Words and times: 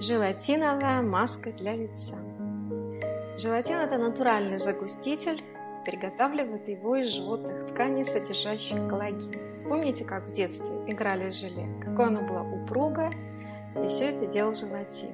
Желатиновая 0.00 1.02
маска 1.02 1.52
для 1.52 1.74
лица. 1.74 2.16
Желатин– 3.36 3.76
это 3.80 3.98
натуральный 3.98 4.58
загуститель, 4.58 5.44
приготавливают 5.84 6.66
его 6.68 6.96
из 6.96 7.08
животных 7.08 7.68
тканей, 7.68 8.06
содержащих 8.06 8.88
коллаген. 8.88 9.30
Помните, 9.68 10.06
как 10.06 10.26
в 10.26 10.32
детстве 10.32 10.74
играли 10.86 11.28
с 11.28 11.34
желе? 11.34 11.68
Какое 11.84 12.06
оно 12.06 12.26
было 12.26 12.40
упругое, 12.40 13.12
и 13.76 13.88
все 13.88 14.06
это 14.06 14.24
делал 14.24 14.54
желатин. 14.54 15.12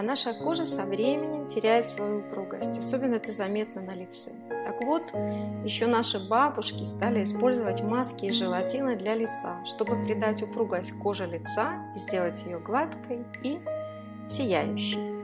А 0.00 0.02
наша 0.02 0.32
кожа 0.32 0.64
со 0.64 0.86
временем 0.86 1.46
теряет 1.48 1.84
свою 1.84 2.20
упругость, 2.20 2.78
особенно 2.78 3.16
это 3.16 3.32
заметно 3.32 3.82
на 3.82 3.94
лице. 3.94 4.30
Так 4.48 4.80
вот, 4.80 5.02
еще 5.62 5.86
наши 5.88 6.18
бабушки 6.26 6.84
стали 6.84 7.22
использовать 7.22 7.82
маски 7.82 8.24
из 8.24 8.34
желатина 8.36 8.96
для 8.96 9.14
лица, 9.14 9.62
чтобы 9.66 10.02
придать 10.06 10.42
упругость 10.42 10.92
коже 10.92 11.26
лица 11.26 11.84
и 11.94 11.98
сделать 11.98 12.42
ее 12.46 12.58
гладкой 12.60 13.26
и 13.42 13.58
сияющей. 14.26 15.20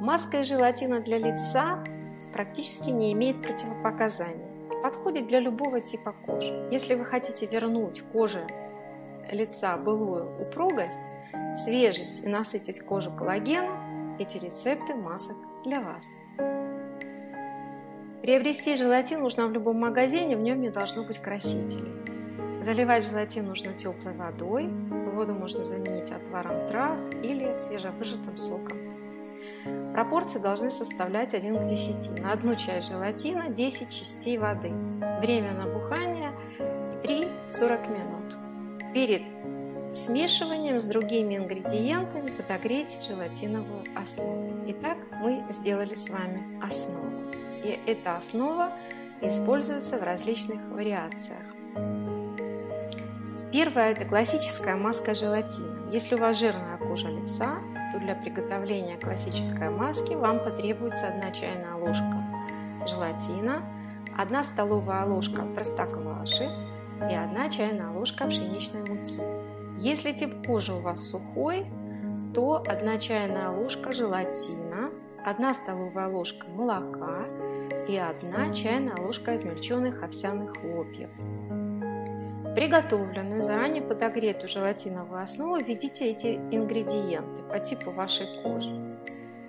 Маска 0.00 0.40
из 0.40 0.48
желатина 0.48 0.98
для 0.98 1.18
лица 1.18 1.84
практически 2.32 2.90
не 2.90 3.12
имеет 3.12 3.40
противопоказаний. 3.40 4.42
Подходит 4.82 5.28
для 5.28 5.38
любого 5.38 5.80
типа 5.80 6.16
кожи. 6.26 6.68
Если 6.72 6.96
вы 6.96 7.04
хотите 7.04 7.46
вернуть 7.46 8.02
коже 8.12 8.44
лица 9.30 9.76
былую 9.76 10.32
упругость, 10.40 10.98
свежесть 11.56 12.24
и 12.24 12.28
насытить 12.28 12.80
кожу 12.80 13.10
коллагеном, 13.10 14.16
эти 14.18 14.38
рецепты 14.38 14.94
масок 14.94 15.36
для 15.64 15.80
вас. 15.80 16.04
Приобрести 18.22 18.76
желатин 18.76 19.20
нужно 19.20 19.46
в 19.46 19.52
любом 19.52 19.78
магазине, 19.78 20.36
в 20.36 20.40
нем 20.40 20.60
не 20.60 20.70
должно 20.70 21.04
быть 21.04 21.18
красителей. 21.18 21.92
Заливать 22.62 23.06
желатин 23.06 23.46
нужно 23.46 23.72
теплой 23.74 24.14
водой, 24.14 24.68
воду 25.14 25.34
можно 25.34 25.64
заменить 25.64 26.10
отваром 26.10 26.66
трав 26.68 26.98
или 27.22 27.52
свежевыжатым 27.54 28.36
соком. 28.36 28.76
Пропорции 29.92 30.38
должны 30.38 30.70
составлять 30.70 31.34
1 31.34 31.62
к 31.62 31.66
10. 31.66 32.20
На 32.22 32.32
одну 32.32 32.56
часть 32.56 32.90
желатина 32.90 33.48
10 33.48 33.88
частей 33.88 34.38
воды. 34.38 34.70
Время 35.20 35.52
набухания 35.54 36.32
3-40 36.58 37.92
минут. 37.92 38.36
Перед 38.92 39.22
смешиванием 39.94 40.78
с 40.78 40.84
другими 40.84 41.36
ингредиентами 41.36 42.30
подогреть 42.30 42.98
желатиновую 43.06 43.84
основу. 43.94 44.64
Итак, 44.68 44.98
мы 45.20 45.44
сделали 45.50 45.94
с 45.94 46.08
вами 46.08 46.60
основу. 46.62 47.10
И 47.64 47.78
эта 47.86 48.16
основа 48.16 48.72
используется 49.20 49.98
в 49.98 50.02
различных 50.02 50.60
вариациях. 50.68 51.42
Первая– 53.52 53.92
это 53.92 54.04
классическая 54.04 54.76
маска 54.76 55.14
желатина. 55.14 55.90
Если 55.92 56.14
у 56.14 56.18
вас 56.18 56.38
жирная 56.38 56.76
кожа 56.78 57.08
лица, 57.08 57.58
то 57.92 57.98
для 57.98 58.14
приготовления 58.14 58.98
классической 58.98 59.70
маски 59.70 60.14
вам 60.14 60.40
потребуется 60.40 61.06
1 61.06 61.32
чайная 61.32 61.74
ложка 61.76 62.24
желатина, 62.86 63.62
1 64.16 64.44
столовая 64.44 65.06
ложка 65.06 65.42
простокваши 65.42 66.48
и 67.00 67.14
1 67.14 67.50
чайная 67.50 67.90
ложка 67.90 68.26
пшеничной 68.26 68.82
муки. 68.82 69.20
Если 69.78 70.12
тип 70.12 70.46
кожи 70.46 70.72
у 70.72 70.80
вас 70.80 71.10
сухой, 71.10 71.66
то 72.34 72.62
1 72.66 72.98
чайная 72.98 73.50
ложка 73.50 73.92
желатина, 73.92 74.90
1 75.24 75.54
столовая 75.54 76.08
ложка 76.08 76.50
молока 76.50 77.26
и 77.88 77.96
1 77.96 78.52
чайная 78.52 78.96
ложка 78.96 79.36
измельченных 79.36 80.02
овсяных 80.02 80.56
хлопьев. 80.56 81.10
Приготовленную, 82.54 83.42
заранее 83.42 83.82
подогретую 83.82 84.48
желатиновую 84.48 85.22
основу 85.22 85.56
введите 85.56 86.10
эти 86.10 86.36
ингредиенты 86.50 87.42
по 87.50 87.58
типу 87.58 87.90
вашей 87.90 88.26
кожи. 88.42 88.70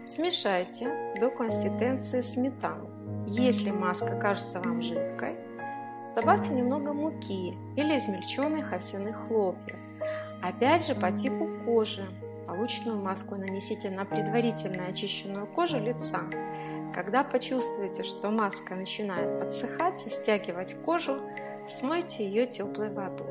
Смешайте 0.08 1.14
до 1.20 1.30
консистенции 1.30 2.22
сметаны. 2.22 2.90
Если 3.28 3.72
маска 3.72 4.18
кажется 4.18 4.60
вам 4.60 4.82
жидкой, 4.82 5.36
добавьте 6.20 6.52
немного 6.52 6.94
муки 6.94 7.58
или 7.76 7.98
измельченных 7.98 8.74
овсяных 8.74 9.28
хлопьев. 9.28 9.80
Опять 10.42 10.86
же 10.86 10.96
по 10.96 11.12
типу 11.12 11.48
кожи. 11.66 12.06
Полученную 12.46 13.00
маску 13.00 13.36
нанесите 13.36 13.90
на 13.90 14.04
предварительно 14.04 14.88
очищенную 14.88 15.48
кожу 15.48 15.80
лица. 15.80 16.22
Когда 16.94 17.24
почувствуете, 17.24 18.04
что 18.04 18.32
маска 18.32 18.76
начинает 18.76 19.40
подсыхать 19.40 20.06
и 20.06 20.10
стягивать 20.10 20.76
кожу, 20.84 21.20
Смойте 21.68 22.26
ее 22.26 22.46
теплой 22.46 22.90
водой. 22.90 23.28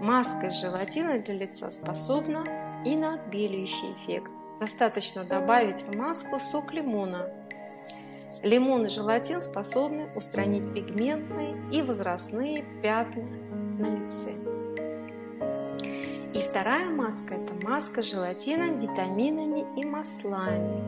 Маска 0.00 0.48
из 0.48 0.60
желатина 0.60 1.20
для 1.20 1.34
лица 1.34 1.70
способна 1.70 2.44
и 2.84 2.96
на 2.96 3.14
отбеливающий 3.14 3.92
эффект. 3.92 4.30
Достаточно 4.58 5.22
добавить 5.22 5.82
в 5.82 5.96
маску 5.96 6.40
сок 6.40 6.72
лимона. 6.72 7.30
Лимон 8.42 8.86
и 8.86 8.88
желатин 8.88 9.40
способны 9.40 10.08
устранить 10.14 10.72
пигментные 10.72 11.54
и 11.70 11.82
возрастные 11.82 12.64
пятна 12.82 13.24
на 13.78 13.96
лице. 13.96 14.34
И 16.32 16.38
вторая 16.38 16.88
маска– 16.90 17.34
это 17.36 17.66
маска 17.66 18.02
с 18.02 18.10
желатином, 18.10 18.78
витаминами 18.78 19.66
и 19.76 19.84
маслами. 19.84 20.80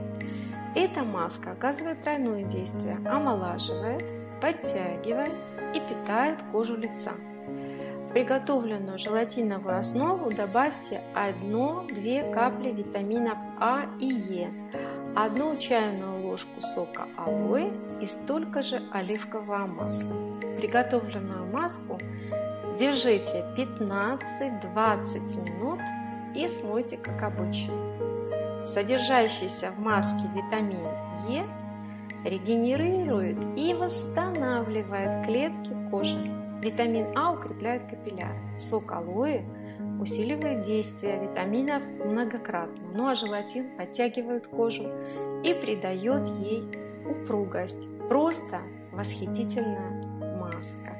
Эта 0.74 1.02
маска 1.02 1.52
оказывает 1.52 2.02
тройное 2.02 2.44
действие– 2.44 2.98
омолаживает, 3.04 4.04
подтягивает 4.40 5.32
и 5.74 5.80
питает 5.80 6.38
кожу 6.52 6.76
лица. 6.76 7.12
В 8.08 8.12
приготовленную 8.12 8.98
желатиновую 8.98 9.78
основу 9.78 10.30
добавьте 10.32 11.02
1-2 11.14 12.32
капли 12.32 12.70
витаминов 12.70 13.38
А 13.58 13.86
и 13.98 14.06
Е, 14.06 14.50
одну 15.14 15.56
чайную 15.56 16.22
ложку 16.22 16.60
сока 16.60 17.06
алоэ 17.16 17.70
и 18.00 18.06
столько 18.06 18.62
же 18.62 18.82
оливкового 18.92 19.66
масла. 19.66 20.14
Приготовленную 20.58 21.52
маску 21.52 21.98
держите 22.78 23.44
15-20 23.56 25.44
минут 25.44 25.80
и 26.34 26.48
смойте 26.48 26.96
как 26.96 27.22
обычно. 27.22 27.74
Содержащийся 28.66 29.70
в 29.72 29.80
маске 29.80 30.24
витамин 30.34 30.80
Е 31.28 31.44
регенерирует 32.24 33.36
и 33.56 33.74
восстанавливает 33.74 35.26
клетки 35.26 35.70
кожи. 35.90 36.30
Витамин 36.62 37.06
А 37.16 37.32
укрепляет 37.32 37.82
капилляры. 37.90 38.38
Сок 38.56 38.92
алоэ 38.92 39.42
усиливает 40.02 40.62
действие 40.62 41.20
витаминов 41.20 41.84
многократно, 42.04 42.82
ну 42.94 43.06
а 43.06 43.14
желатин 43.14 43.76
подтягивает 43.76 44.48
кожу 44.48 44.88
и 45.44 45.54
придает 45.54 46.26
ей 46.40 46.64
упругость. 47.08 47.88
Просто 48.08 48.60
восхитительная 48.90 50.38
маска. 50.38 50.96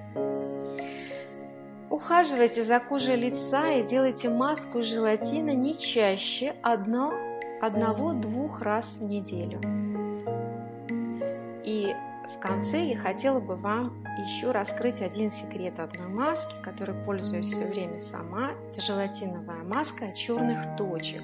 Ухаживайте 1.91 2.63
за 2.63 2.81
кожей 2.81 3.17
лица 3.17 3.73
и 3.73 3.83
делайте 3.83 4.31
маску 4.31 4.79
из 4.79 4.87
желатина 4.87 5.51
не 5.51 5.77
чаще 5.77 6.55
одно, 6.63 7.13
одного-двух 7.61 8.63
раз 8.63 8.97
в 8.99 9.03
неделю. 9.03 9.61
И 11.65 11.93
конце 12.43 12.81
я 12.81 12.99
хотела 12.99 13.39
бы 13.39 13.55
вам 13.55 14.05
еще 14.19 14.51
раскрыть 14.51 15.01
один 15.01 15.31
секрет 15.31 15.79
одной 15.79 16.09
маски, 16.09 16.55
которой 16.63 16.97
пользуюсь 17.05 17.47
все 17.47 17.65
время 17.65 18.01
сама. 18.01 18.51
Это 18.71 18.83
желатиновая 18.83 19.63
маска 19.63 20.07
от 20.07 20.17
черных 20.17 20.77
точек. 20.77 21.23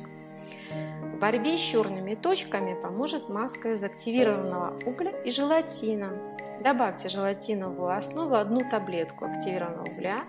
В 0.71 1.19
борьбе 1.19 1.57
с 1.57 1.61
черными 1.61 2.15
точками 2.15 2.81
поможет 2.81 3.29
маска 3.29 3.73
из 3.73 3.83
активированного 3.83 4.73
угля 4.87 5.11
и 5.25 5.33
желатина. 5.33 6.13
Добавьте 6.63 7.09
желатиновую 7.09 7.97
основу 7.97 8.37
одну 8.37 8.69
таблетку 8.69 9.25
активированного 9.25 9.89
угля, 9.89 10.25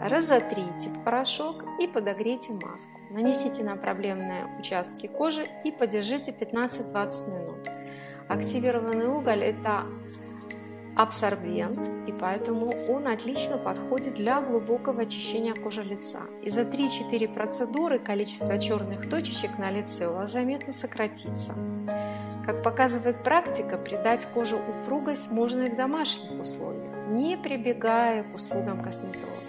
разотрите 0.00 0.90
в 0.90 1.02
порошок 1.02 1.64
и 1.80 1.88
подогрейте 1.88 2.52
маску. 2.52 3.00
Нанесите 3.10 3.64
на 3.64 3.76
проблемные 3.76 4.46
участки 4.58 5.06
кожи 5.08 5.48
и 5.64 5.72
подержите 5.72 6.30
15-20 6.30 7.30
минут. 7.32 7.68
Активированный 8.28 9.06
уголь– 9.06 9.42
это 9.44 9.84
абсорбент, 10.96 11.90
и 12.06 12.12
поэтому 12.12 12.72
он 12.88 13.08
отлично 13.08 13.58
подходит 13.58 14.14
для 14.14 14.40
глубокого 14.40 15.02
очищения 15.02 15.54
кожи 15.54 15.82
лица. 15.82 16.20
И 16.42 16.50
за 16.50 16.62
3-4 16.62 17.34
процедуры 17.34 17.98
количество 17.98 18.58
черных 18.58 19.08
точечек 19.08 19.58
на 19.58 19.70
лице 19.70 20.08
у 20.08 20.14
вас 20.14 20.32
заметно 20.32 20.72
сократится. 20.72 21.54
Как 22.46 22.62
показывает 22.62 23.22
практика, 23.22 23.76
придать 23.76 24.26
коже 24.26 24.56
упругость 24.56 25.30
можно 25.30 25.62
и 25.62 25.70
в 25.70 25.76
домашних 25.76 26.40
условиях, 26.40 27.08
не 27.08 27.36
прибегая 27.36 28.22
к 28.22 28.34
услугам 28.34 28.80
косметолога. 28.82 29.42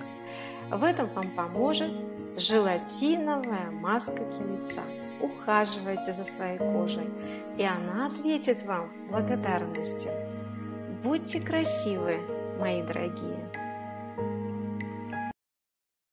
В 0.72 0.83
этом 0.83 1.07
вам 1.13 1.30
поможет 1.36 1.92
желатиновая 2.38 3.69
маска 3.72 4.24
для 4.24 4.57
лица. 4.57 4.81
Ухаживайте 5.25 6.13
за 6.13 6.24
своей 6.24 6.60
кожей, 6.60 7.10
и 7.57 7.63
она 7.63 8.06
ответит 8.06 8.63
вам 8.63 8.92
благодарностью. 9.10 10.12
Будьте 11.04 11.39
красивы, 11.39 12.19
мои 12.60 12.83
дорогие! 12.83 13.54